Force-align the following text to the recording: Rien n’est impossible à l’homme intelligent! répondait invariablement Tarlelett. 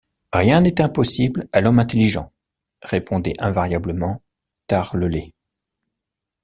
Rien 0.33 0.61
n’est 0.61 0.81
impossible 0.81 1.45
à 1.53 1.61
l’homme 1.61 1.77
intelligent! 1.77 2.31
répondait 2.81 3.35
invariablement 3.37 4.23
Tarlelett. 4.65 5.31